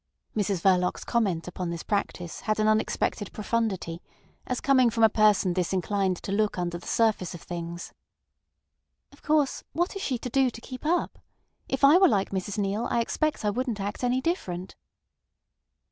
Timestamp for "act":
13.79-14.03